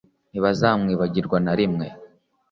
[0.31, 1.87] ntibazamwibagirwa na rimwe,